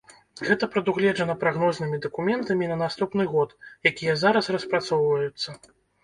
[0.45, 3.49] Гэта прадугледжана прагнознымі дакументамі на наступны год,
[3.91, 5.49] якія зараз распрацоўваюцца.